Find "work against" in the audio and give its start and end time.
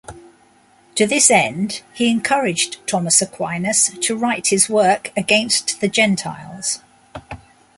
4.67-5.79